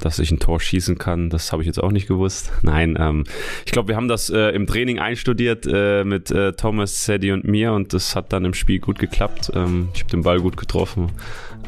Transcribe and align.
dass 0.00 0.18
ich 0.18 0.30
ein 0.30 0.38
Tor 0.38 0.60
schießen 0.60 0.98
kann, 0.98 1.30
das 1.30 1.52
habe 1.52 1.62
ich 1.62 1.66
jetzt 1.66 1.82
auch 1.82 1.92
nicht 1.92 2.08
gewusst. 2.08 2.50
Nein, 2.62 2.96
ähm, 2.98 3.24
ich 3.64 3.72
glaube, 3.72 3.88
wir 3.88 3.96
haben 3.96 4.08
das 4.08 4.30
äh, 4.30 4.50
im 4.50 4.66
Training 4.66 4.98
einstudiert 4.98 5.66
äh, 5.70 6.04
mit 6.04 6.30
äh, 6.30 6.52
Thomas, 6.52 7.04
Sadie 7.04 7.32
und 7.32 7.44
mir 7.44 7.72
und 7.72 7.92
das 7.92 8.16
hat 8.16 8.32
dann 8.32 8.44
im 8.44 8.54
Spiel 8.54 8.80
gut 8.80 8.98
geklappt. 8.98 9.52
Ähm, 9.54 9.88
ich 9.94 10.00
habe 10.00 10.10
den 10.10 10.22
Ball 10.22 10.40
gut 10.40 10.56
getroffen. 10.56 11.12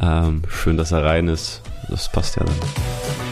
Ähm, 0.01 0.43
schön, 0.49 0.77
dass 0.77 0.93
er 0.93 1.05
rein 1.05 1.29
ist. 1.29 1.63
Das 1.89 2.11
passt 2.11 2.37
ja 2.37 2.45
dann. 2.45 3.32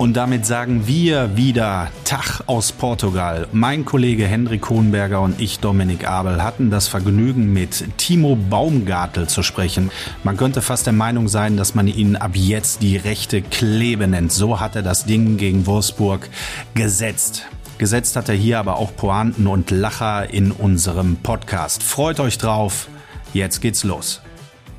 Und 0.00 0.14
damit 0.14 0.46
sagen 0.46 0.86
wir 0.86 1.36
wieder 1.36 1.90
Tag 2.04 2.44
aus 2.46 2.72
Portugal. 2.72 3.46
Mein 3.52 3.84
Kollege 3.84 4.26
Hendrik 4.26 4.70
Hohenberger 4.70 5.20
und 5.20 5.38
ich, 5.38 5.58
Dominik 5.58 6.08
Abel, 6.08 6.42
hatten 6.42 6.70
das 6.70 6.88
Vergnügen, 6.88 7.52
mit 7.52 7.84
Timo 7.98 8.34
Baumgartel 8.34 9.28
zu 9.28 9.42
sprechen. 9.42 9.90
Man 10.24 10.38
könnte 10.38 10.62
fast 10.62 10.86
der 10.86 10.94
Meinung 10.94 11.28
sein, 11.28 11.58
dass 11.58 11.74
man 11.74 11.86
ihn 11.86 12.16
ab 12.16 12.30
jetzt 12.32 12.80
die 12.80 12.96
rechte 12.96 13.42
Klebe 13.42 14.08
nennt. 14.08 14.32
So 14.32 14.58
hat 14.58 14.74
er 14.74 14.80
das 14.80 15.04
Ding 15.04 15.36
gegen 15.36 15.66
Wolfsburg 15.66 16.30
gesetzt. 16.72 17.44
Gesetzt 17.76 18.16
hat 18.16 18.30
er 18.30 18.34
hier 18.34 18.58
aber 18.58 18.78
auch 18.78 18.96
Pointen 18.96 19.46
und 19.46 19.70
Lacher 19.70 20.32
in 20.32 20.50
unserem 20.50 21.16
Podcast. 21.16 21.82
Freut 21.82 22.20
euch 22.20 22.38
drauf. 22.38 22.88
Jetzt 23.34 23.60
geht's 23.60 23.84
los. 23.84 24.22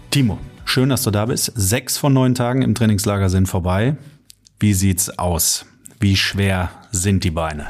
Timo, 0.10 0.40
schön, 0.66 0.90
dass 0.90 1.04
du 1.04 1.12
da 1.12 1.28
bist. 1.28 1.52
Sechs 1.54 2.00
von 2.00 2.12
neun 2.12 2.34
Tagen 2.34 2.64
im 2.64 2.74
Trainingslager 2.74 3.30
sind 3.30 3.46
vorbei. 3.46 3.98
Wie 4.62 4.76
sieht's 4.76 5.18
aus? 5.18 5.66
Wie 6.00 6.16
schwer 6.16 6.70
sind 6.92 7.24
die 7.24 7.32
Beine? 7.32 7.70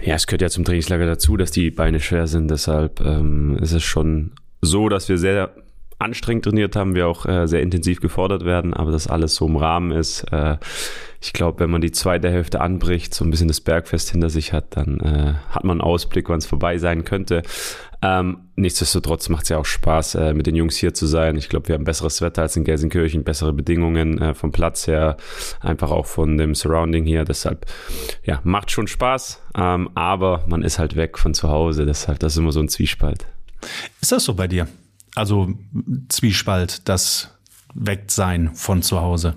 Ja, 0.00 0.14
es 0.14 0.26
gehört 0.26 0.40
ja 0.40 0.48
zum 0.48 0.64
Trainingslager 0.64 1.04
dazu, 1.04 1.36
dass 1.36 1.50
die 1.50 1.70
Beine 1.70 2.00
schwer 2.00 2.26
sind. 2.28 2.50
Deshalb 2.50 3.02
ähm, 3.02 3.58
ist 3.58 3.72
es 3.72 3.82
schon 3.82 4.32
so, 4.62 4.88
dass 4.88 5.10
wir 5.10 5.18
sehr 5.18 5.54
anstrengend 5.98 6.46
trainiert 6.46 6.76
haben, 6.76 6.94
wir 6.94 7.06
auch 7.06 7.26
äh, 7.26 7.46
sehr 7.46 7.60
intensiv 7.60 8.00
gefordert 8.00 8.46
werden, 8.46 8.72
aber 8.72 8.90
dass 8.90 9.06
alles 9.06 9.34
so 9.34 9.46
im 9.46 9.56
Rahmen 9.56 9.92
ist. 9.92 10.22
Äh, 10.32 10.56
ich 11.20 11.34
glaube, 11.34 11.60
wenn 11.60 11.68
man 11.68 11.82
die 11.82 11.92
zweite 11.92 12.30
Hälfte 12.30 12.62
anbricht, 12.62 13.12
so 13.12 13.22
ein 13.26 13.30
bisschen 13.30 13.48
das 13.48 13.60
Bergfest 13.60 14.12
hinter 14.12 14.30
sich 14.30 14.54
hat, 14.54 14.78
dann 14.78 14.98
äh, 15.00 15.34
hat 15.50 15.64
man 15.64 15.72
einen 15.72 15.80
Ausblick, 15.82 16.30
wann 16.30 16.38
es 16.38 16.46
vorbei 16.46 16.78
sein 16.78 17.04
könnte. 17.04 17.42
Ähm, 18.02 18.48
nichtsdestotrotz 18.56 19.28
macht 19.28 19.42
es 19.44 19.50
ja 19.50 19.58
auch 19.58 19.66
Spaß, 19.66 20.14
äh, 20.14 20.34
mit 20.34 20.46
den 20.46 20.56
Jungs 20.56 20.76
hier 20.76 20.94
zu 20.94 21.06
sein. 21.06 21.36
Ich 21.36 21.48
glaube, 21.48 21.68
wir 21.68 21.74
haben 21.74 21.84
besseres 21.84 22.22
Wetter 22.22 22.42
als 22.42 22.56
in 22.56 22.64
Gelsenkirchen, 22.64 23.24
bessere 23.24 23.52
Bedingungen 23.52 24.20
äh, 24.20 24.34
vom 24.34 24.52
Platz 24.52 24.86
her, 24.86 25.16
einfach 25.60 25.90
auch 25.90 26.06
von 26.06 26.38
dem 26.38 26.54
Surrounding 26.54 27.04
hier. 27.04 27.24
Deshalb, 27.24 27.66
ja, 28.24 28.40
macht 28.42 28.70
schon 28.70 28.86
Spaß, 28.86 29.42
ähm, 29.54 29.90
aber 29.94 30.44
man 30.46 30.62
ist 30.62 30.78
halt 30.78 30.96
weg 30.96 31.18
von 31.18 31.34
zu 31.34 31.50
Hause. 31.50 31.84
Deshalb, 31.84 32.18
das 32.20 32.32
ist 32.32 32.38
immer 32.38 32.52
so 32.52 32.60
ein 32.60 32.68
Zwiespalt. 32.68 33.26
Ist 34.00 34.12
das 34.12 34.24
so 34.24 34.34
bei 34.34 34.48
dir? 34.48 34.66
Also 35.14 35.52
Zwiespalt, 36.08 36.88
das 36.88 37.36
Wegsein 37.74 38.54
von 38.54 38.82
zu 38.82 39.00
Hause? 39.00 39.36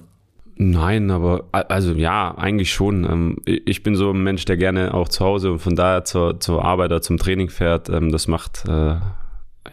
Nein, 0.56 1.10
aber 1.10 1.46
also 1.52 1.94
ja, 1.94 2.36
eigentlich 2.38 2.72
schon. 2.72 3.04
Ähm, 3.06 3.38
ich 3.46 3.82
bin 3.82 3.96
so 3.96 4.12
ein 4.12 4.24
Mensch, 4.24 4.46
der 4.46 4.58
gerne 4.58 4.94
auch 4.94 5.10
zu 5.10 5.26
Hause 5.26 5.52
und 5.52 5.60
von 5.60 5.76
daher 5.76 6.06
zur, 6.06 6.40
zur 6.40 6.64
Arbeit 6.64 6.92
oder 6.92 7.02
zum 7.02 7.18
Training 7.18 7.50
fährt. 7.50 7.90
Ähm, 7.90 8.12
das 8.12 8.28
macht, 8.28 8.66
äh, 8.68 8.72
ja, 8.72 9.02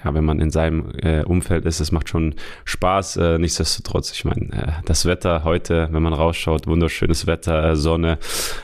wenn 0.04 0.24
man 0.24 0.40
in 0.40 0.50
seinem 0.50 0.90
äh, 1.02 1.22
Umfeld 1.22 1.66
ist, 1.66 1.80
das 1.80 1.92
macht 1.92 2.08
schon 2.08 2.34
Spaß. 2.64 3.18
Äh, 3.18 3.38
nichtsdestotrotz, 3.38 4.10
ich 4.12 4.24
meine, 4.24 4.82
das 4.86 5.04
Wetter 5.04 5.44
heute, 5.44 5.88
wenn 5.90 6.02
man 6.02 6.14
rausschaut, 6.14 6.66
wunderschönes 6.66 7.26
Wetter, 7.26 7.76
Sonne, 7.76 8.18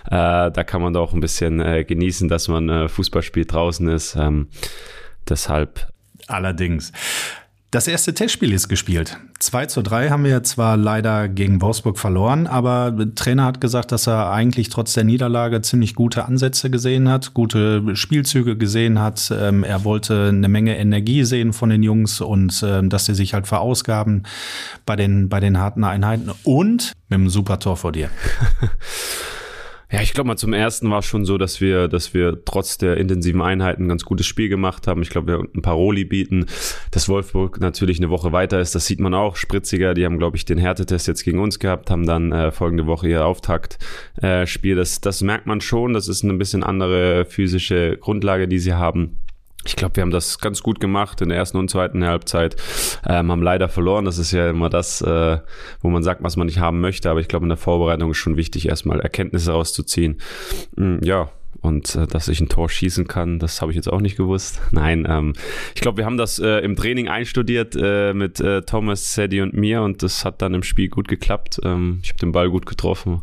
da 0.08 0.50
kann 0.50 0.80
man 0.80 0.94
doch 0.94 1.12
ein 1.12 1.20
bisschen 1.20 1.58
genießen, 1.86 2.28
dass 2.28 2.48
man 2.48 2.88
Fußball 2.88 3.22
spielt 3.22 3.52
draußen 3.52 3.88
ist. 3.88 4.16
Ähm, 4.16 4.48
deshalb. 5.28 5.88
Allerdings. 6.28 6.92
Das 7.72 7.88
erste 7.88 8.14
Testspiel 8.14 8.52
ist 8.52 8.68
gespielt. 8.68 9.18
2 9.40 9.66
zu 9.66 9.82
3 9.82 10.10
haben 10.10 10.22
wir 10.22 10.44
zwar 10.44 10.76
leider 10.76 11.28
gegen 11.28 11.60
Wolfsburg 11.60 11.98
verloren, 11.98 12.46
aber 12.46 12.92
der 12.92 13.14
Trainer 13.16 13.44
hat 13.44 13.60
gesagt, 13.60 13.90
dass 13.90 14.06
er 14.06 14.30
eigentlich 14.30 14.68
trotz 14.68 14.92
der 14.92 15.02
Niederlage 15.02 15.60
ziemlich 15.62 15.96
gute 15.96 16.26
Ansätze 16.26 16.70
gesehen 16.70 17.08
hat, 17.08 17.34
gute 17.34 17.96
Spielzüge 17.96 18.56
gesehen 18.56 19.00
hat. 19.00 19.32
Ähm, 19.36 19.64
er 19.64 19.82
wollte 19.82 20.28
eine 20.28 20.48
Menge 20.48 20.78
Energie 20.78 21.24
sehen 21.24 21.52
von 21.52 21.68
den 21.68 21.82
Jungs 21.82 22.20
und 22.20 22.64
ähm, 22.64 22.88
dass 22.88 23.06
sie 23.06 23.14
sich 23.16 23.34
halt 23.34 23.48
verausgaben 23.48 24.22
bei 24.86 24.94
den, 24.94 25.28
bei 25.28 25.40
den 25.40 25.58
harten 25.58 25.82
Einheiten 25.82 26.30
und 26.44 26.92
mit 27.08 27.18
einem 27.18 27.28
super 27.28 27.58
Tor 27.58 27.76
vor 27.76 27.90
dir. 27.90 28.10
Ja, 29.88 30.00
ich 30.00 30.14
glaube 30.14 30.26
mal 30.26 30.36
zum 30.36 30.52
ersten 30.52 30.90
war 30.90 31.00
schon 31.02 31.24
so, 31.24 31.38
dass 31.38 31.60
wir, 31.60 31.86
dass 31.86 32.12
wir 32.12 32.44
trotz 32.44 32.76
der 32.76 32.96
intensiven 32.96 33.40
Einheiten 33.40 33.84
ein 33.84 33.88
ganz 33.88 34.04
gutes 34.04 34.26
Spiel 34.26 34.48
gemacht 34.48 34.88
haben. 34.88 35.00
Ich 35.02 35.10
glaube, 35.10 35.28
wir 35.28 35.38
ein 35.38 35.62
Paroli 35.62 36.04
bieten. 36.04 36.46
Dass 36.90 37.08
Wolfsburg 37.08 37.60
natürlich 37.60 37.98
eine 37.98 38.10
Woche 38.10 38.32
weiter 38.32 38.60
ist, 38.60 38.74
das 38.74 38.86
sieht 38.86 38.98
man 38.98 39.14
auch. 39.14 39.36
Spritziger, 39.36 39.94
die 39.94 40.04
haben, 40.04 40.18
glaube 40.18 40.36
ich, 40.36 40.44
den 40.44 40.58
Härtetest 40.58 41.06
jetzt 41.06 41.22
gegen 41.22 41.38
uns 41.38 41.60
gehabt, 41.60 41.90
haben 41.90 42.04
dann 42.04 42.32
äh, 42.32 42.50
folgende 42.50 42.86
Woche 42.86 43.08
ihr 43.08 43.24
Auftaktspiel. 43.24 44.72
Äh, 44.72 44.76
das, 44.76 45.00
das 45.00 45.22
merkt 45.22 45.46
man 45.46 45.60
schon. 45.60 45.94
Das 45.94 46.08
ist 46.08 46.24
eine 46.24 46.34
bisschen 46.34 46.64
andere 46.64 47.24
physische 47.24 47.96
Grundlage, 47.96 48.48
die 48.48 48.58
sie 48.58 48.74
haben. 48.74 49.18
Ich 49.66 49.76
glaube, 49.76 49.96
wir 49.96 50.02
haben 50.02 50.10
das 50.10 50.38
ganz 50.38 50.62
gut 50.62 50.80
gemacht 50.80 51.20
in 51.20 51.28
der 51.28 51.38
ersten 51.38 51.58
und 51.58 51.70
zweiten 51.70 52.04
Halbzeit. 52.04 52.56
Ähm, 53.06 53.30
haben 53.30 53.42
leider 53.42 53.68
verloren. 53.68 54.04
Das 54.04 54.18
ist 54.18 54.32
ja 54.32 54.48
immer 54.48 54.70
das, 54.70 55.02
äh, 55.02 55.38
wo 55.80 55.90
man 55.90 56.02
sagt, 56.02 56.22
was 56.22 56.36
man 56.36 56.46
nicht 56.46 56.60
haben 56.60 56.80
möchte. 56.80 57.10
Aber 57.10 57.20
ich 57.20 57.28
glaube, 57.28 57.44
in 57.44 57.50
der 57.50 57.58
Vorbereitung 57.58 58.10
ist 58.12 58.18
schon 58.18 58.36
wichtig, 58.36 58.68
erstmal 58.68 59.00
Erkenntnisse 59.00 59.52
rauszuziehen. 59.52 60.20
Mm, 60.76 60.98
ja, 61.02 61.30
und 61.60 61.94
äh, 61.96 62.06
dass 62.06 62.28
ich 62.28 62.40
ein 62.40 62.48
Tor 62.48 62.68
schießen 62.68 63.08
kann, 63.08 63.38
das 63.38 63.60
habe 63.60 63.72
ich 63.72 63.76
jetzt 63.76 63.90
auch 63.92 64.00
nicht 64.00 64.16
gewusst. 64.16 64.60
Nein, 64.70 65.06
ähm, 65.08 65.32
ich 65.74 65.80
glaube, 65.80 65.98
wir 65.98 66.04
haben 66.04 66.16
das 66.16 66.38
äh, 66.38 66.60
im 66.60 66.76
Training 66.76 67.08
einstudiert 67.08 67.76
äh, 67.76 68.14
mit 68.14 68.40
äh, 68.40 68.62
Thomas, 68.62 69.14
Sadie 69.14 69.40
und 69.40 69.54
mir 69.54 69.82
und 69.82 70.02
das 70.02 70.24
hat 70.24 70.42
dann 70.42 70.54
im 70.54 70.62
Spiel 70.62 70.88
gut 70.88 71.08
geklappt. 71.08 71.60
Ähm, 71.64 72.00
ich 72.02 72.10
habe 72.10 72.18
den 72.18 72.32
Ball 72.32 72.50
gut 72.50 72.66
getroffen. 72.66 73.22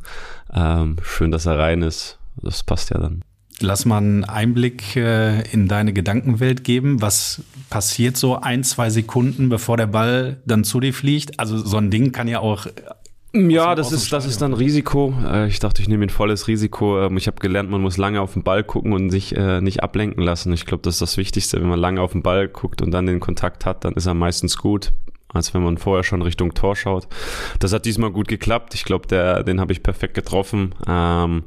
Ähm, 0.54 0.98
schön, 1.04 1.32
dass 1.32 1.46
er 1.46 1.58
rein 1.58 1.82
ist. 1.82 2.20
Das 2.42 2.64
passt 2.64 2.90
ja 2.90 2.98
dann. 2.98 3.24
Lass 3.64 3.86
mal 3.86 3.98
einen 3.98 4.26
Einblick 4.26 4.98
äh, 4.98 5.42
in 5.52 5.70
deine 5.70 5.94
Gedankenwelt 5.94 6.66
geben. 6.66 7.02
Was 7.02 7.42
passiert 7.70 8.18
so 8.18 8.36
ein, 8.36 8.64
zwei 8.66 8.90
Sekunden, 8.90 9.48
bevor 9.48 9.78
der 9.78 9.88
Ball 9.88 10.38
dann 10.46 10.66
zu 10.66 10.82
dir 10.82 10.94
fliegt? 10.94 11.40
Also 11.40 11.58
so 11.58 11.78
ein 11.78 11.90
Ding 11.90 12.12
kann 12.12 12.28
ja 12.28 12.40
auch 12.40 12.68
ja, 13.36 13.74
das 13.74 13.92
ist, 13.92 14.14
das 14.14 14.26
ist 14.26 14.44
dann 14.44 14.54
Risiko. 14.54 15.14
Äh, 15.26 15.48
ich 15.48 15.60
dachte, 15.60 15.82
ich 15.82 15.88
nehme 15.88 16.06
ein 16.06 16.10
volles 16.10 16.48
Risiko. 16.48 17.04
Ähm, 17.04 17.18
ich 17.18 17.26
habe 17.26 17.40
gelernt, 17.40 17.70
man 17.70 17.82
muss 17.82 17.98
lange 17.98 18.22
auf 18.22 18.34
den 18.34 18.44
Ball 18.44 18.64
gucken 18.64 18.94
und 18.94 19.10
sich 19.10 19.36
äh, 19.36 19.60
nicht 19.60 19.82
ablenken 19.82 20.22
lassen. 20.22 20.54
Ich 20.54 20.68
glaube, 20.68 20.84
das 20.84 20.96
ist 20.96 21.02
das 21.02 21.18
Wichtigste. 21.18 21.60
Wenn 21.60 21.70
man 21.70 21.80
lange 21.80 22.02
auf 22.02 22.12
den 22.12 22.22
Ball 22.22 22.48
guckt 22.48 22.84
und 22.84 22.92
dann 22.92 23.08
den 23.08 23.20
Kontakt 23.20 23.66
hat, 23.66 23.86
dann 23.86 23.94
ist 23.94 24.06
er 24.06 24.14
meistens 24.14 24.58
gut, 24.58 24.92
als 25.30 25.54
wenn 25.56 25.64
man 25.64 25.80
vorher 25.80 26.04
schon 26.04 26.22
Richtung 26.22 26.54
Tor 26.54 26.76
schaut. 26.76 27.08
Das 27.60 27.74
hat 27.74 27.86
diesmal 27.86 28.12
gut 28.12 28.28
geklappt. 28.28 28.76
Ich 28.76 28.84
glaube, 28.84 29.08
den 29.44 29.60
habe 29.60 29.72
ich 29.72 29.82
perfekt 29.82 30.14
getroffen. 30.14 30.76
Ähm, 30.86 31.44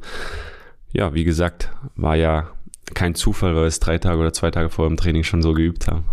ja, 0.96 1.12
wie 1.14 1.24
gesagt, 1.24 1.70
war 1.94 2.16
ja 2.16 2.48
kein 2.94 3.14
Zufall, 3.14 3.54
weil 3.54 3.62
wir 3.62 3.68
es 3.68 3.80
drei 3.80 3.98
Tage 3.98 4.18
oder 4.18 4.32
zwei 4.32 4.50
Tage 4.50 4.70
vor 4.70 4.88
dem 4.88 4.96
Training 4.96 5.24
schon 5.24 5.42
so 5.42 5.52
geübt 5.52 5.88
haben. 5.88 6.04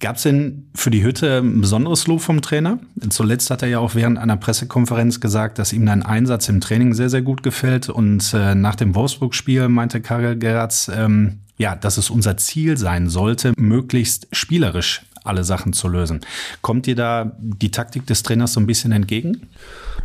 Gab 0.00 0.16
es 0.16 0.22
denn 0.22 0.70
für 0.74 0.90
die 0.90 1.04
Hütte 1.04 1.38
ein 1.38 1.60
besonderes 1.60 2.06
Lob 2.06 2.22
vom 2.22 2.40
Trainer? 2.40 2.78
Zuletzt 3.10 3.50
hat 3.50 3.62
er 3.62 3.68
ja 3.68 3.78
auch 3.78 3.94
während 3.94 4.18
einer 4.18 4.38
Pressekonferenz 4.38 5.20
gesagt, 5.20 5.58
dass 5.58 5.74
ihm 5.74 5.84
dein 5.84 6.02
Einsatz 6.02 6.48
im 6.48 6.60
Training 6.60 6.94
sehr, 6.94 7.10
sehr 7.10 7.22
gut 7.22 7.42
gefällt. 7.42 7.90
Und 7.90 8.32
äh, 8.32 8.54
nach 8.54 8.76
dem 8.76 8.94
Wolfsburg-Spiel 8.94 9.68
meinte 9.68 10.00
Karel 10.00 10.38
Geratz, 10.38 10.90
ähm, 10.92 11.40
ja, 11.58 11.76
dass 11.76 11.98
es 11.98 12.08
unser 12.08 12.38
Ziel 12.38 12.78
sein 12.78 13.10
sollte, 13.10 13.52
möglichst 13.56 14.26
spielerisch 14.32 15.02
alle 15.22 15.44
Sachen 15.44 15.74
zu 15.74 15.86
lösen. 15.86 16.20
Kommt 16.62 16.86
dir 16.86 16.96
da 16.96 17.36
die 17.38 17.70
Taktik 17.70 18.06
des 18.06 18.22
Trainers 18.22 18.54
so 18.54 18.60
ein 18.60 18.66
bisschen 18.66 18.92
entgegen? 18.92 19.48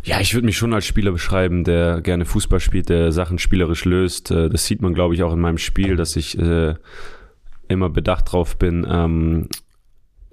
Ja, 0.06 0.20
ich 0.20 0.34
würde 0.34 0.46
mich 0.46 0.56
schon 0.56 0.72
als 0.72 0.86
Spieler 0.86 1.10
beschreiben, 1.10 1.64
der 1.64 2.00
gerne 2.00 2.24
Fußball 2.24 2.60
spielt, 2.60 2.88
der 2.90 3.10
Sachen 3.10 3.40
spielerisch 3.40 3.84
löst. 3.84 4.30
Äh, 4.30 4.48
das 4.48 4.64
sieht 4.64 4.80
man, 4.80 4.94
glaube 4.94 5.14
ich, 5.14 5.24
auch 5.24 5.32
in 5.32 5.40
meinem 5.40 5.58
Spiel, 5.58 5.96
dass 5.96 6.14
ich 6.14 6.38
äh, 6.38 6.74
immer 7.66 7.90
bedacht 7.90 8.30
drauf 8.30 8.56
bin, 8.56 8.86
ähm, 8.88 9.48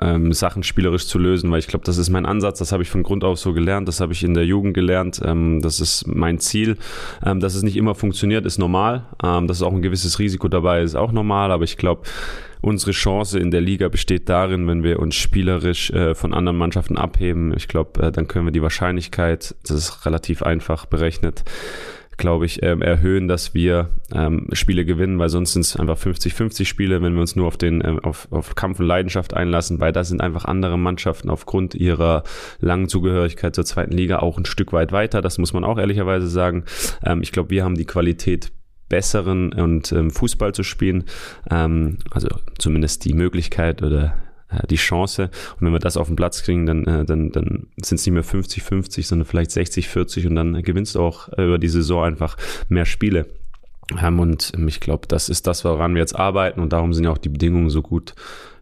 ähm, 0.04 0.34
Sachen 0.34 0.64
spielerisch 0.64 1.08
zu 1.08 1.18
lösen, 1.18 1.50
weil 1.52 1.60
ich 1.60 1.68
glaube, 1.68 1.86
das 1.86 1.98
ist 1.98 2.10
mein 2.10 2.26
Ansatz, 2.26 2.60
das 2.60 2.72
habe 2.72 2.84
ich 2.84 2.90
von 2.90 3.04
Grund 3.04 3.24
auf 3.24 3.40
so 3.40 3.54
gelernt, 3.54 3.88
das 3.88 4.02
habe 4.02 4.14
ich 4.14 4.24
in 4.24 4.34
der 4.34 4.46
Jugend 4.46 4.74
gelernt, 4.74 5.22
ähm, 5.24 5.62
das 5.62 5.80
ist 5.80 6.06
mein 6.08 6.40
Ziel. 6.40 6.78
Ähm, 7.26 7.40
dass 7.40 7.56
es 7.56 7.64
nicht 7.64 7.78
immer 7.78 7.96
funktioniert, 7.96 8.46
ist 8.46 8.58
normal, 8.58 9.06
ähm, 9.24 9.48
dass 9.48 9.62
auch 9.62 9.74
ein 9.74 9.82
gewisses 9.82 10.20
Risiko 10.20 10.48
dabei 10.48 10.82
ist, 10.82 10.96
auch 10.96 11.12
normal, 11.12 11.52
aber 11.52 11.64
ich 11.64 11.78
glaube, 11.78 12.04
unsere 12.62 12.92
Chance 12.92 13.40
in 13.40 13.52
der 13.52 13.62
Liga 13.62 13.90
besteht 13.90 14.30
darin, 14.30 14.68
wenn 14.68 14.84
wir 14.84 15.00
uns 15.00 15.16
spielerisch 15.16 15.92
äh, 15.92 16.16
von 16.16 16.34
anderen 16.34 16.58
Mannschaften 16.58 16.98
abheben. 16.98 17.54
Ich 17.58 17.68
glaube, 17.68 18.02
äh, 18.02 18.12
dann 18.12 18.28
können 18.28 18.46
wir 18.46 18.52
die 18.52 18.62
Wahrscheinlichkeit, 18.62 19.56
das 19.64 19.78
ist 19.78 20.06
relativ 20.06 20.44
einfach 20.44 20.86
berechnet, 20.86 21.44
glaube 22.18 22.46
ich, 22.46 22.62
ähm, 22.64 22.82
erhöhen, 22.82 23.28
dass 23.28 23.54
wir 23.54 23.90
ähm, 24.14 24.48
Spiele 24.54 24.86
gewinnen, 24.86 25.20
weil 25.20 25.30
sonst 25.30 25.54
sind 25.54 25.62
es 25.62 25.76
einfach 25.76 25.98
50-50 25.98 26.66
Spiele, 26.66 27.02
wenn 27.02 27.14
wir 27.14 27.22
uns 27.22 27.36
nur 27.36 27.48
auf 27.48 27.58
den 27.58 27.84
ähm, 27.86 28.00
auf, 28.00 28.28
auf 28.32 28.56
Kampf 28.56 28.80
und 28.80 28.86
Leidenschaft 28.86 29.34
einlassen, 29.34 29.80
weil 29.80 29.92
da 29.92 30.04
sind 30.04 30.22
einfach 30.22 30.46
andere 30.46 30.78
Mannschaften 30.78 31.30
aufgrund 31.30 31.76
ihrer 31.76 32.24
langen 32.60 32.88
Zugehörigkeit 32.88 33.56
zur 33.56 33.66
zweiten 33.66 33.94
Liga 33.94 34.20
auch 34.20 34.38
ein 34.38 34.46
Stück 34.46 34.74
weit 34.74 34.92
weiter. 34.92 35.22
Das 35.22 35.38
muss 35.38 35.54
man 35.54 35.64
auch 35.64 35.78
ehrlicherweise 35.78 36.28
sagen. 36.28 36.66
Ähm, 37.04 37.22
ich 37.22 37.32
glaube, 37.32 37.50
wir 37.50 37.64
haben 37.64 37.76
die 37.76 37.86
Qualität 37.86 38.52
besseren 38.90 39.54
und 39.54 39.92
ähm, 39.92 40.12
Fußball 40.12 40.54
zu 40.54 40.64
spielen, 40.64 41.06
ähm, 41.50 41.98
also 42.12 42.28
zumindest 42.60 43.06
die 43.06 43.14
Möglichkeit 43.14 43.82
oder 43.82 44.23
die 44.70 44.76
Chance. 44.76 45.30
Und 45.60 45.68
wenn 45.68 45.74
wir 45.74 45.80
das 45.80 45.98
auf 45.98 46.08
den 46.08 46.16
Platz 46.16 46.44
kriegen, 46.44 46.66
dann, 46.66 46.86
äh, 46.86 47.06
dann, 47.06 47.32
dann 47.32 47.68
sind 47.78 48.00
es 48.00 48.06
nicht 48.06 48.14
mehr 48.14 48.24
50-50, 48.24 49.06
sondern 49.06 49.26
vielleicht 49.26 49.52
60-40 49.52 50.28
und 50.28 50.36
dann 50.36 50.62
gewinnst 50.64 50.96
du 50.96 51.02
auch 51.02 51.30
über 51.30 51.58
die 51.58 51.70
Saison 51.70 52.04
einfach 52.04 52.38
mehr 52.70 52.86
Spiele. 52.86 53.28
Ähm, 54.02 54.20
und 54.20 54.54
ich 54.68 54.80
glaube, 54.80 55.08
das 55.08 55.30
ist 55.30 55.48
das, 55.48 55.66
woran 55.66 55.94
wir 55.94 56.02
jetzt 56.02 56.16
arbeiten 56.16 56.60
und 56.60 56.74
darum 56.74 56.94
sind 56.94 57.04
ja 57.04 57.12
auch 57.12 57.18
die 57.18 57.30
Bedingungen 57.30 57.70
so 57.70 57.82
gut 57.82 58.14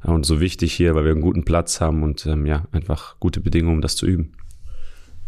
und 0.03 0.25
so 0.25 0.39
wichtig 0.39 0.73
hier, 0.73 0.95
weil 0.95 1.05
wir 1.05 1.11
einen 1.11 1.21
guten 1.21 1.45
Platz 1.45 1.79
haben 1.79 2.03
und 2.03 2.25
ähm, 2.25 2.45
ja, 2.45 2.63
einfach 2.71 3.15
gute 3.19 3.39
Bedingungen, 3.39 3.77
um 3.77 3.81
das 3.81 3.95
zu 3.95 4.07
üben. 4.07 4.33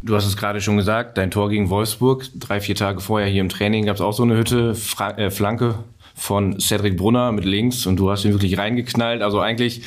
Du 0.02 0.16
hast 0.16 0.26
es 0.26 0.36
gerade 0.36 0.60
schon 0.60 0.76
gesagt, 0.76 1.18
dein 1.18 1.32
Tor 1.32 1.50
gegen 1.50 1.70
Wolfsburg, 1.70 2.26
drei, 2.36 2.60
vier 2.60 2.76
Tage 2.76 3.00
vorher 3.00 3.30
hier 3.30 3.40
im 3.40 3.50
Training 3.50 3.86
gab 3.86 3.96
es 3.96 4.02
auch 4.02 4.12
so 4.12 4.24
eine 4.24 4.38
Hütte, 4.38 4.76
Fra 4.76 5.12
äh, 5.12 5.32
Flanke 5.32 5.76
von 6.16 6.60
Cedric 6.60 6.96
Brunner 6.96 7.32
mit 7.32 7.46
links 7.46 7.86
und 7.86 7.98
du 7.98 8.10
hast 8.12 8.24
ihn 8.24 8.32
wirklich 8.32 8.58
reingeknallt. 8.58 9.22
Also 9.22 9.40
eigentlich 9.40 9.82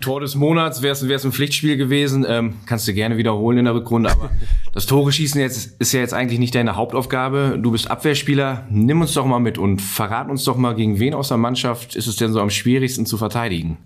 Tor 0.00 0.20
des 0.20 0.34
Monats 0.34 0.82
wäre 0.82 0.92
es 0.92 1.24
ein 1.24 1.32
Pflichtspiel 1.32 1.76
gewesen. 1.76 2.26
Ähm, 2.28 2.54
kannst 2.66 2.88
du 2.88 2.92
gerne 2.92 3.16
wiederholen 3.16 3.58
in 3.58 3.64
der 3.66 3.74
Rückrunde, 3.74 4.10
aber 4.10 4.30
das 4.72 4.86
Tore 4.86 5.12
schießen 5.12 5.40
jetzt 5.40 5.80
ist 5.80 5.92
ja 5.92 6.00
jetzt 6.00 6.14
eigentlich 6.14 6.38
nicht 6.38 6.54
deine 6.54 6.76
Hauptaufgabe. 6.76 7.58
Du 7.60 7.70
bist 7.70 7.90
Abwehrspieler. 7.90 8.66
Nimm 8.70 9.00
uns 9.00 9.14
doch 9.14 9.26
mal 9.26 9.40
mit 9.40 9.58
und 9.58 9.80
verrat 9.80 10.28
uns 10.28 10.44
doch 10.44 10.56
mal, 10.56 10.74
gegen 10.74 10.98
wen 10.98 11.14
aus 11.14 11.28
der 11.28 11.36
Mannschaft 11.36 11.94
ist 11.94 12.06
es 12.06 12.16
denn 12.16 12.32
so 12.32 12.40
am 12.40 12.50
schwierigsten 12.50 13.06
zu 13.06 13.16
verteidigen? 13.16 13.78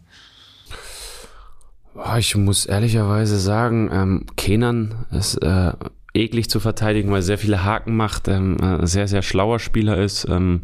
Ich 2.18 2.34
muss 2.34 2.66
ehrlicherweise 2.66 3.38
sagen, 3.38 3.88
ähm, 3.92 4.26
Kenan 4.36 5.06
ist 5.12 5.36
äh, 5.36 5.72
eklig 6.12 6.50
zu 6.50 6.60
verteidigen, 6.60 7.10
weil 7.10 7.18
er 7.18 7.22
sehr 7.22 7.38
viele 7.38 7.64
Haken 7.64 7.96
macht, 7.96 8.28
ähm, 8.28 8.56
äh, 8.58 8.86
sehr, 8.86 9.06
sehr 9.06 9.22
schlauer 9.22 9.60
Spieler 9.60 9.98
ist. 9.98 10.26
Ähm, 10.28 10.60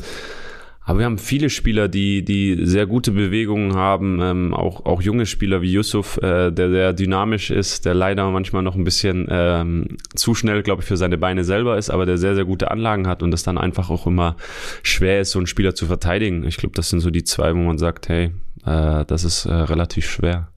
aber 0.82 1.00
wir 1.00 1.06
haben 1.06 1.18
viele 1.18 1.50
Spieler, 1.50 1.88
die, 1.88 2.24
die 2.24 2.58
sehr 2.64 2.86
gute 2.86 3.12
Bewegungen 3.12 3.74
haben, 3.74 4.18
ähm, 4.22 4.54
auch, 4.54 4.86
auch 4.86 5.02
junge 5.02 5.26
Spieler 5.26 5.62
wie 5.62 5.72
Yusuf, 5.72 6.16
äh, 6.18 6.50
der 6.50 6.70
sehr 6.70 6.92
dynamisch 6.92 7.50
ist, 7.50 7.84
der 7.84 7.94
leider 7.94 8.30
manchmal 8.30 8.62
noch 8.62 8.74
ein 8.74 8.84
bisschen 8.84 9.26
ähm, 9.30 9.98
zu 10.14 10.34
schnell, 10.34 10.62
glaube 10.62 10.82
ich, 10.82 10.88
für 10.88 10.96
seine 10.96 11.18
Beine 11.18 11.44
selber 11.44 11.76
ist, 11.76 11.90
aber 11.90 12.06
der 12.06 12.18
sehr, 12.18 12.34
sehr 12.34 12.44
gute 12.44 12.70
Anlagen 12.70 13.06
hat 13.06 13.22
und 13.22 13.32
es 13.34 13.42
dann 13.42 13.58
einfach 13.58 13.90
auch 13.90 14.06
immer 14.06 14.36
schwer 14.82 15.20
ist, 15.20 15.32
so 15.32 15.38
einen 15.38 15.46
Spieler 15.46 15.74
zu 15.74 15.86
verteidigen. 15.86 16.44
Ich 16.44 16.56
glaube, 16.56 16.74
das 16.74 16.88
sind 16.88 17.00
so 17.00 17.10
die 17.10 17.24
zwei, 17.24 17.54
wo 17.54 17.58
man 17.58 17.78
sagt, 17.78 18.08
hey, 18.08 18.32
äh, 18.64 19.04
das 19.04 19.24
ist 19.24 19.44
äh, 19.44 19.52
relativ 19.52 20.08
schwer. 20.10 20.49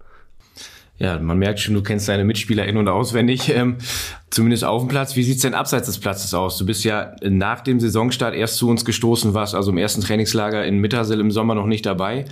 Ja, 0.99 1.17
man 1.19 1.39
merkt 1.39 1.59
schon, 1.59 1.73
du 1.73 1.81
kennst 1.81 2.07
deine 2.07 2.23
Mitspieler 2.23 2.65
in- 2.65 2.77
und 2.77 2.87
auswendig, 2.87 3.49
ähm, 3.49 3.77
zumindest 4.29 4.63
auf 4.63 4.83
dem 4.83 4.89
Platz. 4.89 5.15
Wie 5.15 5.23
sieht's 5.23 5.41
denn 5.41 5.55
abseits 5.55 5.87
des 5.87 5.97
Platzes 5.97 6.33
aus? 6.33 6.57
Du 6.57 6.65
bist 6.65 6.83
ja 6.83 7.15
nach 7.23 7.61
dem 7.61 7.79
Saisonstart 7.79 8.35
erst 8.35 8.57
zu 8.57 8.69
uns 8.69 8.85
gestoßen, 8.85 9.33
warst 9.33 9.55
also 9.55 9.71
im 9.71 9.77
ersten 9.77 10.01
Trainingslager 10.01 10.63
in 10.65 10.77
Mittersel 10.77 11.19
im 11.19 11.31
Sommer 11.31 11.55
noch 11.55 11.65
nicht 11.65 11.85
dabei. 11.85 12.25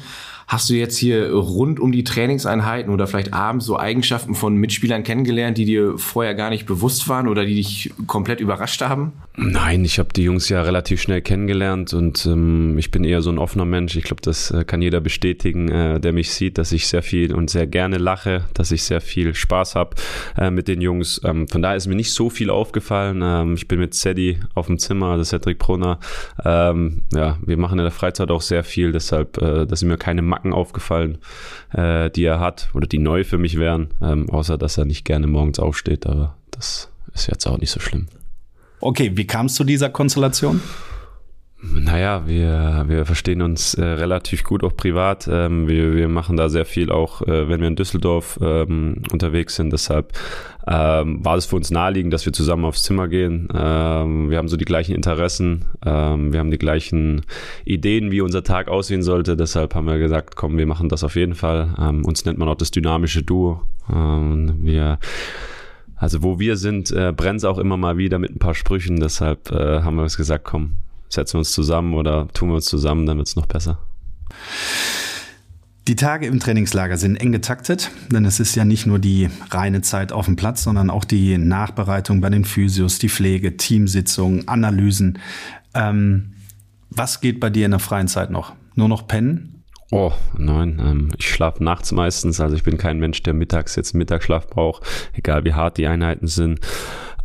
Hast 0.52 0.70
du 0.70 0.74
jetzt 0.74 0.98
hier 0.98 1.32
rund 1.32 1.80
um 1.80 1.94
die 1.94 2.04
Trainingseinheiten 2.04 2.92
oder 2.92 3.08
vielleicht 3.08 3.34
abends 3.34 3.66
so 3.66 3.80
Eigenschaften 3.80 4.36
von 4.36 4.58
Mitspielern 4.58 5.04
kennengelernt, 5.04 5.58
die 5.58 5.64
dir 5.64 5.98
vorher 5.98 6.36
gar 6.36 6.50
nicht 6.50 6.66
bewusst 6.66 7.08
waren 7.08 7.30
oder 7.30 7.46
die 7.46 7.56
dich 7.56 7.94
komplett 8.06 8.42
überrascht 8.42 8.82
haben? 8.82 9.14
Nein, 9.38 9.86
ich 9.86 9.98
habe 9.98 10.10
die 10.14 10.24
Jungs 10.24 10.50
ja 10.50 10.62
relativ 10.62 11.02
schnell 11.02 11.22
kennengelernt 11.22 11.94
und 11.94 12.26
ähm, 12.26 12.78
ich 12.78 12.92
bin 12.92 13.06
eher 13.06 13.22
so 13.22 13.30
ein 13.30 13.38
offener 13.38 13.64
Mensch. 13.64 13.96
Ich 13.96 14.04
glaube, 14.04 14.22
das 14.22 14.52
äh, 14.52 14.66
kann 14.66 14.82
jeder 14.82 15.00
bestätigen, 15.00 15.70
äh, 15.70 16.02
der 16.02 16.12
mich 16.12 16.32
sieht, 16.34 16.58
dass 16.58 16.74
ich 16.74 16.86
sehr 16.86 17.02
viel 17.02 17.34
und 17.34 17.50
sehr 17.50 17.66
gerne 17.66 17.98
lache, 17.98 18.44
dass 18.54 18.74
ich 18.74 18.84
sehr 18.84 19.00
viel 19.00 19.34
Spaß 19.34 19.76
habe 19.76 19.96
äh, 20.38 20.52
mit 20.52 20.68
den 20.68 20.82
Jungs. 20.82 21.22
Ähm, 21.24 21.48
von 21.48 21.62
daher 21.62 21.78
ist 21.78 21.88
mir 21.88 21.96
nicht 21.96 22.12
so 22.12 22.30
viel 22.30 22.50
aufgefallen. 22.50 23.22
Ähm, 23.24 23.54
ich 23.54 23.70
bin 23.70 23.80
mit 23.80 23.94
Sadie 23.94 24.42
auf 24.54 24.68
dem 24.68 24.80
Zimmer, 24.80 25.16
das 25.16 25.28
ist 25.28 25.30
Cedric 25.30 25.60
Brunner. 25.60 25.98
Ähm, 26.44 27.04
ja, 27.14 27.38
wir 27.42 27.56
machen 27.56 27.80
in 27.80 27.86
der 27.86 27.92
Freizeit 27.92 28.30
auch 28.32 28.42
sehr 28.42 28.66
viel, 28.66 28.92
deshalb 28.92 29.38
äh, 29.38 29.66
da 29.66 29.76
sind 29.78 29.88
mir 29.88 29.98
keine 29.98 30.22
Macken 30.22 30.41
aufgefallen, 30.46 31.20
äh, 31.74 32.10
die 32.10 32.24
er 32.24 32.40
hat 32.40 32.70
oder 32.74 32.88
die 32.88 33.00
neu 33.00 33.24
für 33.24 33.38
mich 33.38 33.58
wären, 33.60 33.90
ähm, 34.02 34.30
außer 34.30 34.58
dass 34.58 34.78
er 34.78 34.86
nicht 34.86 35.06
gerne 35.06 35.28
morgens 35.28 35.60
aufsteht, 35.60 36.06
aber 36.06 36.36
das 36.52 36.92
ist 37.14 37.28
jetzt 37.28 37.46
auch 37.48 37.58
nicht 37.58 37.72
so 37.72 37.80
schlimm. 37.80 38.08
Okay, 38.80 39.12
wie 39.16 39.28
kam 39.28 39.46
es 39.46 39.56
zu 39.56 39.64
dieser 39.64 39.90
Konstellation? 39.90 40.62
Naja, 41.64 42.24
wir, 42.26 42.86
wir 42.88 43.06
verstehen 43.06 43.44
uns 43.44 43.76
äh, 43.76 43.84
relativ 43.84 44.44
gut 44.44 44.64
auch 44.64 44.76
privat. 44.76 45.30
Ähm, 45.32 45.68
wir, 45.68 45.96
wir 45.96 46.08
machen 46.08 46.36
da 46.36 46.50
sehr 46.50 46.66
viel 46.66 46.92
auch, 46.92 47.22
äh, 47.22 47.48
wenn 47.50 47.62
wir 47.62 47.68
in 47.68 47.76
Düsseldorf 47.76 48.40
ähm, 48.42 49.04
unterwegs 49.12 49.58
sind. 49.58 49.72
Deshalb 49.72 50.12
ähm, 50.66 51.24
war 51.24 51.38
es 51.38 51.46
für 51.46 51.56
uns 51.58 51.70
naheliegend, 51.70 52.14
dass 52.14 52.26
wir 52.26 52.34
zusammen 52.34 52.66
aufs 52.66 52.82
Zimmer 52.82 53.08
gehen. 53.08 53.48
Ähm, 53.54 54.32
wir 54.32 54.40
haben 54.40 54.48
so 54.48 54.58
die 54.58 54.66
gleichen 54.66 54.96
Interessen, 54.96 55.66
ähm, 55.86 56.34
wir 56.34 56.40
haben 56.40 56.50
die 56.50 56.58
gleichen 56.58 57.22
Ideen, 57.64 58.10
wie 58.12 58.22
unser 58.22 58.44
Tag 58.44 58.68
aussehen 58.68 59.04
sollte. 59.04 59.38
Deshalb 59.38 59.76
haben 59.76 59.86
wir 59.86 60.00
gesagt, 60.00 60.36
komm, 60.36 60.58
wir 60.58 60.66
machen 60.66 60.90
das 60.90 61.04
auf 61.04 61.16
jeden 61.16 61.36
Fall. 61.36 61.76
Ähm, 61.80 62.06
uns 62.06 62.26
nennt 62.26 62.40
man 62.40 62.50
auch 62.50 62.56
das 62.56 62.72
dynamische 62.72 63.22
Duo. 63.22 63.62
Wir 63.88 65.00
also 66.02 66.24
wo 66.24 66.40
wir 66.40 66.58
sind, 66.58 66.90
äh, 66.92 67.14
brennt 67.16 67.38
es 67.38 67.46
auch 67.46 67.60
immer 67.60 67.78
mal 67.78 67.98
wieder 67.98 68.18
mit 68.18 68.32
ein 68.32 68.40
paar 68.40 68.56
Sprüchen. 68.56 69.00
Deshalb 69.00 69.52
äh, 69.52 69.82
haben 69.82 69.98
wir 69.98 70.04
uns 70.04 70.18
gesagt, 70.18 70.46
komm, 70.46 70.78
setzen 71.14 71.36
wir 71.36 71.40
uns 71.40 71.52
zusammen 71.52 71.94
oder 71.94 72.28
tun 72.30 72.50
wir 72.50 72.56
uns 72.56 72.66
zusammen, 72.66 73.06
dann 73.06 73.18
wird 73.18 73.28
es 73.28 73.36
noch 73.36 73.46
besser. 73.46 73.80
Die 75.88 75.96
Tage 75.96 76.28
im 76.28 76.40
Trainingslager 76.40 76.96
sind 76.98 77.16
eng 77.16 77.32
getaktet, 77.32 77.92
denn 78.12 78.24
es 78.26 78.40
ist 78.40 78.56
ja 78.56 78.66
nicht 78.66 78.86
nur 78.86 79.00
die 79.00 79.30
reine 79.50 79.82
Zeit 79.82 80.12
auf 80.12 80.26
dem 80.26 80.36
Platz, 80.36 80.64
sondern 80.64 80.90
auch 80.90 81.06
die 81.06 81.38
Nachbereitung 81.38 82.22
bei 82.22 82.30
den 82.30 82.46
Physios, 82.46 83.00
die 83.00 83.10
Pflege, 83.10 83.58
Teamsitzungen, 83.58 84.48
Analysen. 84.48 85.20
Ähm, 85.74 86.34
was 86.90 87.20
geht 87.20 87.40
bei 87.40 87.50
dir 87.50 87.66
in 87.66 87.72
der 87.72 87.80
freien 87.80 88.08
Zeit 88.08 88.30
noch? 88.30 88.54
Nur 88.76 88.90
noch 88.90 89.08
pennen 89.08 89.52
Oh, 89.94 90.14
nein, 90.38 90.82
ähm, 90.82 91.10
ich 91.18 91.30
schlafe 91.30 91.62
nachts 91.62 91.92
meistens, 91.92 92.40
also 92.40 92.56
ich 92.56 92.64
bin 92.64 92.78
kein 92.78 92.98
Mensch, 92.98 93.24
der 93.24 93.34
mittags 93.34 93.76
jetzt 93.76 93.94
Mittagsschlaf 93.94 94.48
braucht, 94.48 94.84
egal 95.14 95.44
wie 95.44 95.54
hart 95.54 95.78
die 95.78 95.86
Einheiten 95.86 96.28
sind. 96.28 96.62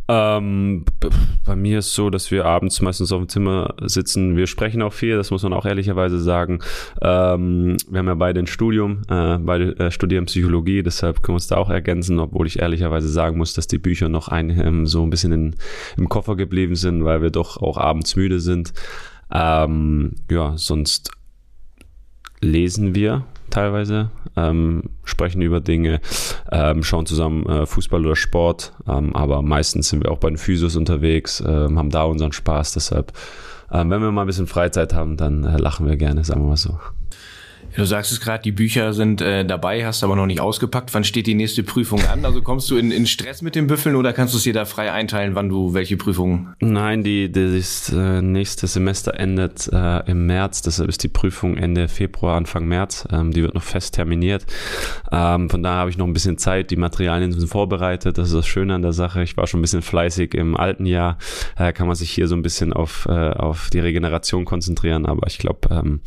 Ähm, 0.09 0.85
bei 1.45 1.55
mir 1.55 1.79
ist 1.79 1.93
so, 1.93 2.09
dass 2.09 2.31
wir 2.31 2.45
abends 2.45 2.81
meistens 2.81 3.11
auf 3.11 3.19
dem 3.19 3.29
Zimmer 3.29 3.75
sitzen. 3.81 4.37
Wir 4.37 4.47
sprechen 4.47 4.81
auch 4.81 4.93
viel, 4.93 5.17
das 5.17 5.31
muss 5.31 5.43
man 5.43 5.53
auch 5.53 5.65
ehrlicherweise 5.65 6.19
sagen. 6.19 6.59
Ähm, 7.01 7.77
wir 7.89 7.99
haben 7.99 8.07
ja 8.07 8.15
beide 8.15 8.39
ein 8.39 8.47
Studium, 8.47 9.01
äh, 9.09 9.37
beide 9.37 9.77
äh, 9.79 9.91
studieren 9.91 10.25
Psychologie, 10.25 10.81
deshalb 10.81 11.21
können 11.23 11.33
wir 11.33 11.37
uns 11.37 11.47
da 11.47 11.57
auch 11.57 11.69
ergänzen, 11.69 12.19
obwohl 12.19 12.47
ich 12.47 12.59
ehrlicherweise 12.59 13.09
sagen 13.09 13.37
muss, 13.37 13.53
dass 13.53 13.67
die 13.67 13.79
Bücher 13.79 14.07
noch 14.07 14.29
ein, 14.29 14.49
ähm, 14.49 14.85
so 14.85 15.03
ein 15.03 15.09
bisschen 15.09 15.33
in, 15.33 15.55
im 15.97 16.07
Koffer 16.07 16.35
geblieben 16.35 16.75
sind, 16.75 17.03
weil 17.03 17.21
wir 17.21 17.29
doch 17.29 17.57
auch 17.57 17.77
abends 17.77 18.15
müde 18.15 18.39
sind. 18.39 18.73
Ähm, 19.29 20.15
ja, 20.31 20.53
sonst 20.57 21.11
lesen 22.39 22.95
wir 22.95 23.25
teilweise, 23.49 24.09
ähm, 24.37 24.83
sprechen 25.03 25.41
über 25.41 25.59
Dinge, 25.59 25.99
ähm, 26.51 26.83
schauen 26.83 27.05
zusammen 27.05 27.45
äh, 27.47 27.65
Fußball 27.65 28.05
oder 28.05 28.15
Sport, 28.15 28.73
ähm, 28.87 29.15
aber 29.15 29.41
meistens 29.41 29.89
sind 29.89 30.03
wir 30.03 30.11
auch 30.11 30.19
bei 30.19 30.29
den 30.29 30.37
Physios 30.37 30.75
unterwegs, 30.75 31.43
ähm, 31.45 31.77
haben 31.77 31.89
da 31.89 32.03
unseren 32.03 32.31
Spaß, 32.31 32.73
deshalb, 32.73 33.11
ähm, 33.71 33.89
wenn 33.89 34.01
wir 34.01 34.11
mal 34.11 34.21
ein 34.21 34.27
bisschen 34.27 34.47
Freizeit 34.47 34.93
haben, 34.93 35.17
dann 35.17 35.43
äh, 35.43 35.57
lachen 35.57 35.87
wir 35.87 35.97
gerne, 35.97 36.23
sagen 36.23 36.41
wir 36.41 36.49
mal 36.49 36.57
so. 36.57 36.79
Du 37.75 37.85
sagst 37.85 38.11
es 38.11 38.19
gerade, 38.19 38.41
die 38.41 38.51
Bücher 38.51 38.93
sind 38.93 39.21
äh, 39.21 39.45
dabei, 39.45 39.85
hast 39.85 40.03
aber 40.03 40.15
noch 40.15 40.25
nicht 40.25 40.39
ausgepackt. 40.39 40.93
Wann 40.93 41.03
steht 41.03 41.27
die 41.27 41.35
nächste 41.35 41.63
Prüfung 41.63 42.03
an? 42.05 42.25
Also 42.25 42.41
kommst 42.41 42.69
du 42.71 42.77
in, 42.77 42.91
in 42.91 43.05
Stress 43.05 43.41
mit 43.41 43.55
den 43.55 43.67
Büffeln 43.67 43.95
oder 43.95 44.13
kannst 44.13 44.33
du 44.33 44.37
es 44.37 44.43
dir 44.43 44.53
da 44.53 44.65
frei 44.65 44.91
einteilen, 44.91 45.35
wann 45.35 45.49
du 45.49 45.73
welche 45.73 45.95
Prüfungen? 45.95 46.55
Nein, 46.59 47.03
die, 47.03 47.31
das 47.31 47.93
äh, 47.95 48.21
nächste 48.21 48.65
Semester 48.67 49.13
endet 49.19 49.69
äh, 49.71 50.09
im 50.09 50.25
März, 50.25 50.63
deshalb 50.63 50.89
ist 50.89 51.03
die 51.03 51.07
Prüfung 51.07 51.55
Ende 51.57 51.87
Februar, 51.87 52.35
Anfang 52.35 52.67
März. 52.67 53.07
Ähm, 53.11 53.31
die 53.31 53.43
wird 53.43 53.53
noch 53.53 53.63
fest 53.63 53.93
terminiert. 53.95 54.45
Ähm, 55.11 55.49
von 55.49 55.61
daher 55.61 55.79
habe 55.79 55.89
ich 55.89 55.97
noch 55.97 56.07
ein 56.07 56.13
bisschen 56.13 56.37
Zeit, 56.37 56.71
die 56.71 56.77
Materialien 56.77 57.31
sind 57.31 57.47
vorbereitet. 57.47 58.17
Das 58.17 58.29
ist 58.29 58.35
das 58.35 58.47
Schöne 58.47 58.73
an 58.73 58.81
der 58.81 58.93
Sache. 58.93 59.21
Ich 59.23 59.37
war 59.37 59.45
schon 59.47 59.59
ein 59.59 59.61
bisschen 59.61 59.81
fleißig 59.81 60.33
im 60.33 60.57
alten 60.57 60.85
Jahr. 60.85 61.17
Äh, 61.57 61.73
kann 61.73 61.87
man 61.87 61.95
sich 61.95 62.11
hier 62.11 62.27
so 62.27 62.35
ein 62.35 62.41
bisschen 62.41 62.73
auf, 62.73 63.07
äh, 63.09 63.11
auf 63.11 63.69
die 63.69 63.79
Regeneration 63.79 64.45
konzentrieren. 64.45 65.05
Aber 65.05 65.27
ich 65.27 65.37
glaube, 65.37 65.69
ähm, 65.71 66.01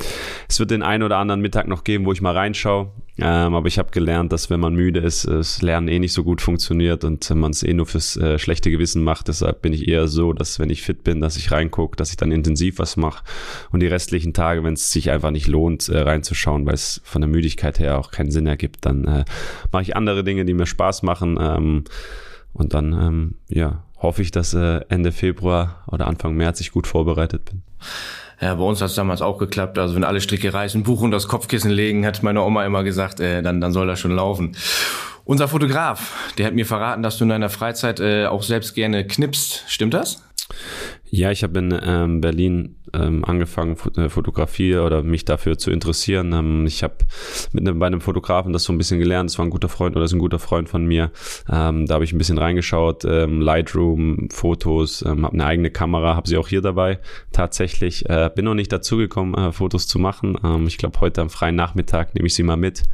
es 0.49 0.59
wird 0.59 0.71
den 0.71 0.83
einen 0.83 1.03
oder 1.03 1.19
anderen 1.19 1.41
Mittag 1.41 1.60
Tag 1.61 1.69
noch 1.69 1.85
geben, 1.85 2.07
wo 2.07 2.13
ich 2.13 2.23
mal 2.23 2.35
reinschaue. 2.35 2.91
Ähm, 3.19 3.55
aber 3.55 3.67
ich 3.69 3.79
habe 3.79 3.91
gelernt, 3.91 4.33
dass 4.33 4.49
wenn 4.49 4.61
man 4.61 4.75
müde 4.75 5.01
ist, 5.01 5.27
das 5.27 5.61
Lernen 5.61 5.89
eh 5.89 5.99
nicht 5.99 6.15
so 6.15 6.25
gut 6.25 6.41
funktioniert 6.41 7.05
und 7.05 7.29
man 7.35 7.51
es 7.51 7.63
eh 7.63 7.75
nur 7.75 7.85
fürs 7.85 8.17
äh, 8.17 8.39
schlechte 8.39 8.71
Gewissen 8.71 9.03
macht. 9.05 9.29
Deshalb 9.29 9.61
bin 9.61 9.75
ich 9.75 9.89
eher 9.89 10.09
so, 10.09 10.33
dass 10.33 10.59
wenn 10.59 10.71
ich 10.71 10.81
fit 10.81 11.05
bin, 11.05 11.21
dass 11.21 11.37
ich 11.37 11.53
reingucke, 11.53 11.97
dass 11.97 12.11
ich 12.11 12.17
dann 12.17 12.33
intensiv 12.33 12.79
was 12.79 12.97
mache 12.97 13.23
und 13.73 13.81
die 13.81 13.89
restlichen 13.89 14.33
Tage, 14.33 14.65
wenn 14.65 14.73
es 14.73 14.91
sich 14.91 15.11
einfach 15.11 15.33
nicht 15.33 15.49
lohnt, 15.49 15.91
äh, 15.91 15.99
reinzuschauen, 15.99 16.65
weil 16.65 16.75
es 16.75 17.03
von 17.05 17.21
der 17.21 17.29
Müdigkeit 17.29 17.79
her 17.79 17.99
auch 17.99 18.11
keinen 18.11 18.31
Sinn 18.31 18.47
ergibt, 18.47 18.87
dann 18.87 19.05
äh, 19.05 19.25
mache 19.71 19.83
ich 19.83 19.97
andere 19.97 20.25
Dinge, 20.25 20.47
die 20.47 20.55
mir 20.55 20.67
Spaß 20.67 21.03
machen. 21.03 21.39
Ähm, 21.39 21.85
und 22.55 22.73
dann, 22.73 22.93
ähm, 22.95 23.35
ja, 23.49 23.85
hoffe 23.99 24.23
ich, 24.23 24.31
dass 24.31 24.55
äh, 24.55 24.81
Ende 24.89 25.13
Februar 25.13 25.85
oder 25.89 26.07
Anfang 26.07 26.35
März 26.35 26.61
ich 26.61 26.73
gut 26.73 26.87
vorbereitet 26.87 27.45
bin. 27.45 27.63
Ja, 28.41 28.55
bei 28.55 28.63
uns 28.63 28.81
hat 28.81 28.89
es 28.89 28.95
damals 28.95 29.21
auch 29.21 29.39
geklappt. 29.39 29.79
Also 29.79 29.95
wenn 29.95 30.05
alle 30.05 30.21
Stricke 30.21 30.53
reißen, 30.53 30.83
Buch 30.83 31.03
und 31.03 31.11
das 31.11 31.29
Kopfkissen 31.29 31.71
legen, 31.71 32.07
hat 32.07 32.23
meine 32.23 32.43
Oma 32.43 32.65
immer 32.65 32.83
gesagt, 32.85 33.21
äh, 33.21 33.43
dann, 33.43 33.61
dann 33.61 33.73
soll 33.73 33.87
das 33.87 34.01
schon 34.01 34.13
laufen. 34.13 34.57
Unser 35.25 35.47
Fotograf, 35.47 36.33
der 36.39 36.47
hat 36.47 36.55
mir 36.55 36.67
verraten, 36.67 37.03
dass 37.03 37.19
du 37.19 37.25
in 37.25 37.31
deiner 37.31 37.51
Freizeit 37.51 38.01
äh, 38.01 38.27
auch 38.27 38.43
selbst 38.43 38.75
gerne 38.75 39.07
knipst. 39.07 39.65
Stimmt 39.69 39.95
das? 39.95 40.23
Ja, 41.11 41.31
ich 41.33 41.43
habe 41.43 41.59
in 41.59 41.77
ähm, 41.83 42.21
Berlin 42.21 42.77
ähm, 42.93 43.25
angefangen, 43.25 43.77
äh, 43.97 44.09
Fotografie 44.09 44.77
oder 44.77 45.03
mich 45.03 45.25
dafür 45.25 45.59
zu 45.59 45.71
interessieren. 45.71 46.33
Ähm, 46.33 46.67
ich 46.67 46.83
habe 46.83 46.95
mit 47.53 47.67
einem, 47.67 47.79
bei 47.79 47.87
einem 47.87 48.01
Fotografen 48.01 48.53
das 48.53 48.65
so 48.65 48.73
ein 48.73 48.79
bisschen 48.79 49.01
gelernt. 49.01 49.31
Das 49.31 49.39
war 49.39 49.45
ein 49.45 49.51
guter 49.51 49.69
Freund 49.69 49.97
oder 49.97 50.05
ist 50.05 50.13
ein 50.13 50.19
guter 50.21 50.39
Freund 50.39 50.69
von 50.69 50.87
mir. 50.87 51.11
Ähm, 51.51 51.87
da 51.87 51.95
habe 51.95 52.05
ich 52.05 52.13
ein 52.13 52.19
bisschen 52.19 52.39
reingeschaut. 52.39 53.05
Ähm, 53.05 53.41
Lightroom, 53.41 54.29
Fotos, 54.31 55.05
ähm, 55.07 55.25
habe 55.25 55.35
eine 55.35 55.47
eigene 55.47 55.71
Kamera, 55.71 56.15
habe 56.15 56.29
sie 56.29 56.37
auch 56.37 56.49
hier 56.49 56.63
dabei. 56.63 57.01
Tatsächlich 57.33 58.09
äh, 58.09 58.31
bin 58.35 58.45
noch 58.45 58.55
nicht 58.55 58.73
dazugekommen, 58.73 59.35
äh, 59.35 59.53
Fotos 59.53 59.87
zu 59.87 59.99
machen. 59.99 60.37
Ich 60.67 60.79
glaube, 60.79 61.01
heute 61.01 61.21
am 61.21 61.31
freien 61.31 61.57
Nachmittag 61.57 62.15
nehme 62.15 62.27
ich 62.27 62.35
sie 62.35 62.43
mal 62.43 62.57
mit. 62.57 62.85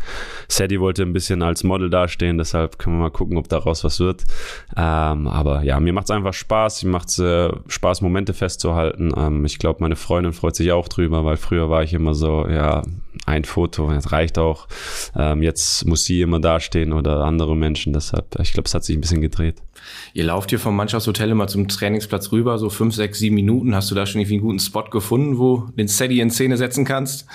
Sadie 0.49 0.81
wollte 0.81 1.03
ein 1.03 1.13
bisschen 1.13 1.43
als 1.43 1.65
Model 1.65 1.91
dastehen, 1.91 2.39
deshalb 2.39 2.79
können 2.79 2.97
wir 2.97 3.03
mal 3.03 3.11
gucken, 3.11 3.37
ob 3.37 3.49
daraus 3.49 3.85
was 3.85 4.01
wird. 4.01 4.25
Aber 4.75 5.63
ja, 5.63 5.79
mir 5.81 5.93
macht 5.93 6.05
es 6.05 6.11
einfach 6.11 6.33
Spaß. 6.33 6.85
Mir 6.85 6.91
macht 6.91 7.09
es 7.09 7.19
äh, 7.19 7.51
Spaß, 7.69 8.03
Momente 8.07 8.35
festzuhalten. 8.35 9.13
Ähm, 9.17 9.45
ich 9.45 9.59
glaube, 9.59 9.79
meine 9.81 9.97
Freundin 9.97 10.33
freut 10.33 10.55
sich 10.55 10.71
auch 10.73 10.89
drüber, 10.89 11.25
weil 11.25 11.37
früher 11.37 11.69
war 11.69 11.83
ich 11.83 11.93
immer 11.93 12.15
so, 12.15 12.47
ja, 12.49 12.83
ein 13.27 13.45
Foto, 13.45 13.91
das 13.91 14.13
reicht 14.13 14.39
auch. 14.39 14.69
Ähm, 15.17 15.43
jetzt 15.43 15.85
muss 15.87 16.05
sie 16.05 16.21
immer 16.21 16.39
dastehen 16.39 16.93
oder 16.93 17.25
andere 17.25 17.57
Menschen. 17.57 17.93
Deshalb, 17.93 18.39
ich 18.41 18.53
glaube, 18.53 18.67
es 18.67 18.75
hat 18.75 18.85
sich 18.85 18.97
ein 18.97 19.01
bisschen 19.01 19.21
gedreht. 19.21 19.57
Ihr 20.15 20.25
lauft 20.25 20.51
hier 20.51 20.59
vom 20.59 20.77
Mannschaftshotel 20.77 21.31
immer 21.31 21.49
zum 21.49 21.69
Trainingsplatz 21.69 22.33
rüber, 22.33 22.59
so 22.59 22.71
fünf, 22.71 22.95
sechs, 22.95 23.19
sieben 23.19 23.35
Minuten. 23.35 23.75
Hast 23.75 23.91
du 23.91 23.95
da 23.95 24.07
schon 24.07 24.21
irgendwie 24.21 24.37
einen 24.37 24.45
guten 24.45 24.59
Spot 24.61 24.85
gefunden, 24.85 25.39
wo 25.39 25.69
den 25.77 25.89
Steady 25.89 26.21
in 26.21 26.31
Szene 26.31 26.57
setzen 26.57 26.85
kannst? 26.85 27.27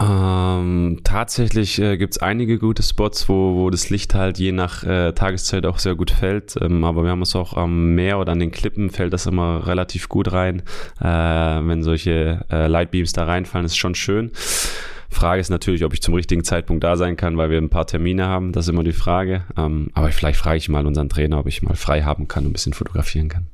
Ähm, 0.00 1.00
tatsächlich 1.04 1.78
äh, 1.78 1.98
gibt 1.98 2.14
es 2.14 2.22
einige 2.22 2.58
gute 2.58 2.82
Spots, 2.82 3.28
wo, 3.28 3.56
wo 3.56 3.68
das 3.68 3.90
Licht 3.90 4.14
halt 4.14 4.38
je 4.38 4.50
nach 4.50 4.82
äh, 4.82 5.12
Tageszeit 5.12 5.66
auch 5.66 5.78
sehr 5.78 5.94
gut 5.94 6.10
fällt. 6.10 6.56
Ähm, 6.60 6.84
aber 6.84 7.02
wir 7.02 7.10
haben 7.10 7.20
es 7.20 7.36
auch 7.36 7.54
am 7.54 7.94
Meer 7.94 8.18
oder 8.18 8.32
an 8.32 8.38
den 8.38 8.50
Klippen 8.50 8.88
fällt 8.88 9.12
das 9.12 9.26
immer 9.26 9.66
relativ 9.66 10.08
gut 10.08 10.32
rein. 10.32 10.62
Äh, 11.00 11.04
wenn 11.04 11.82
solche 11.82 12.46
äh, 12.50 12.66
Lightbeams 12.66 13.12
da 13.12 13.24
reinfallen, 13.24 13.66
ist 13.66 13.76
schon 13.76 13.94
schön. 13.94 14.30
Frage 15.10 15.40
ist 15.40 15.50
natürlich, 15.50 15.84
ob 15.84 15.92
ich 15.92 16.00
zum 16.00 16.14
richtigen 16.14 16.44
Zeitpunkt 16.44 16.82
da 16.82 16.96
sein 16.96 17.16
kann, 17.16 17.36
weil 17.36 17.50
wir 17.50 17.58
ein 17.58 17.68
paar 17.68 17.86
Termine 17.86 18.26
haben. 18.26 18.52
Das 18.52 18.66
ist 18.66 18.70
immer 18.70 18.84
die 18.84 18.92
Frage. 18.92 19.42
Ähm, 19.58 19.90
aber 19.92 20.08
vielleicht 20.12 20.38
frage 20.38 20.56
ich 20.56 20.68
mal 20.70 20.86
unseren 20.86 21.10
Trainer, 21.10 21.40
ob 21.40 21.46
ich 21.46 21.62
mal 21.62 21.74
frei 21.74 22.02
haben 22.02 22.26
kann 22.26 22.44
und 22.44 22.50
ein 22.50 22.52
bisschen 22.54 22.72
fotografieren 22.72 23.28
kann. 23.28 23.48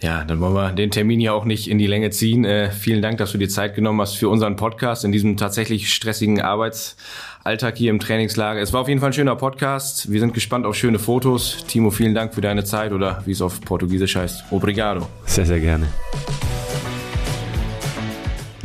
Ja, 0.00 0.24
dann 0.24 0.40
wollen 0.40 0.54
wir 0.54 0.72
den 0.72 0.90
Termin 0.90 1.20
hier 1.20 1.34
auch 1.34 1.44
nicht 1.44 1.68
in 1.68 1.78
die 1.78 1.86
Länge 1.86 2.10
ziehen. 2.10 2.44
Äh, 2.44 2.70
vielen 2.70 3.00
Dank, 3.00 3.18
dass 3.18 3.32
du 3.32 3.38
dir 3.38 3.48
Zeit 3.48 3.74
genommen 3.74 4.00
hast 4.00 4.14
für 4.14 4.28
unseren 4.28 4.56
Podcast 4.56 5.04
in 5.04 5.12
diesem 5.12 5.36
tatsächlich 5.36 5.92
stressigen 5.92 6.40
Arbeitsalltag 6.42 7.76
hier 7.76 7.90
im 7.90 8.00
Trainingslager. 8.00 8.60
Es 8.60 8.72
war 8.72 8.82
auf 8.82 8.88
jeden 8.88 9.00
Fall 9.00 9.10
ein 9.10 9.14
schöner 9.14 9.36
Podcast. 9.36 10.10
Wir 10.12 10.20
sind 10.20 10.34
gespannt 10.34 10.66
auf 10.66 10.74
schöne 10.74 10.98
Fotos. 10.98 11.64
Timo, 11.68 11.90
vielen 11.90 12.14
Dank 12.14 12.34
für 12.34 12.40
deine 12.40 12.64
Zeit 12.64 12.92
oder 12.92 13.22
wie 13.24 13.32
es 13.32 13.40
auf 13.40 13.60
Portugiesisch 13.60 14.16
heißt. 14.16 14.44
Obrigado. 14.50 15.08
Sehr, 15.26 15.46
sehr 15.46 15.60
gerne. 15.60 15.86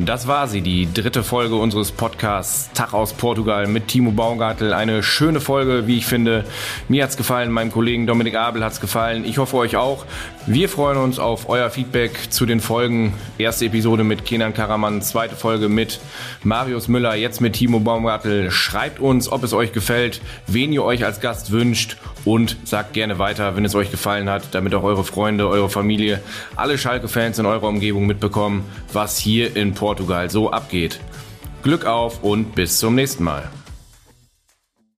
Das 0.06 0.27
war 0.27 0.48
sie, 0.48 0.62
die 0.62 0.88
dritte 0.94 1.24
Folge 1.24 1.56
unseres 1.56 1.91
Podcasts 1.91 2.72
Tag 2.74 2.94
aus 2.94 3.12
Portugal 3.12 3.68
mit 3.68 3.89
Timo 3.89 4.12
Baumgartel. 4.12 4.72
Eine 4.72 5.03
schöne 5.03 5.41
Folge, 5.41 5.88
wie 5.88 5.98
ich 5.98 6.06
finde. 6.06 6.46
Mir 6.88 7.03
hat's 7.03 7.18
gefallen, 7.18 7.51
meinem 7.51 7.70
Kollegen 7.70 8.08
Dominik 8.08 8.36
Abel 8.36 8.63
hat's 8.63 8.79
gefallen. 8.79 9.25
Ich 9.25 9.39
hoffe 9.39 9.58
euch 9.58 9.75
auch. 9.75 10.06
Wir 10.48 10.70
freuen 10.70 10.98
uns 10.98 11.20
auf 11.20 11.50
euer 11.50 11.70
Feedback 11.70 12.32
zu 12.32 12.46
den 12.46 12.62
Folgen. 12.62 13.13
Erste 13.38 13.65
Episode 13.65 14.06
mit 14.06 14.24
Kenan 14.24 14.53
Karaman, 14.53 15.01
zweite 15.01 15.36
Folge 15.36 15.68
mit 15.68 16.00
Marius 16.44 16.88
Müller, 16.88 17.15
jetzt 17.15 17.41
mit 17.41 17.53
Timo 17.53 17.79
Baumgartel. 17.79 18.51
Schreibt 18.51 19.01
uns, 19.01 19.29
ob 19.29 19.44
es 19.44 19.51
euch 19.51 19.74
gefällt, 19.74 20.22
wen 20.48 20.72
ihr 20.72 20.84
euch 20.84 21.03
als 21.03 21.20
Gast 21.20 21.51
wünscht 21.51 21.98
und 22.25 22.58
sagt 22.63 22.94
gerne 22.94 23.20
weiter, 23.20 23.56
wenn 23.56 23.65
es 23.65 23.75
euch 23.75 23.91
gefallen 23.91 24.29
hat, 24.29 24.56
damit 24.56 24.74
auch 24.75 24.84
eure 24.84 25.03
Freunde, 25.03 25.48
eure 25.48 25.70
Familie, 25.70 26.22
alle 26.56 26.77
Schalke-Fans 26.77 27.38
in 27.38 27.46
eurer 27.46 27.68
Umgebung 27.68 28.08
mitbekommen, 28.08 28.65
was 28.94 29.18
hier 29.18 29.56
in 29.56 29.74
Portugal 29.89 30.29
so 30.29 30.51
abgeht. 30.51 31.00
Glück 31.63 31.86
auf 31.86 32.22
und 32.22 32.53
bis 32.53 32.77
zum 32.77 32.93
nächsten 32.93 33.24
Mal. 33.24 33.50